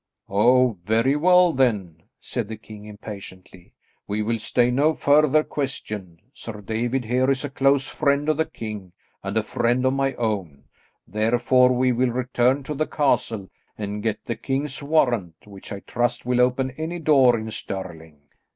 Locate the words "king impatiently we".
2.57-4.23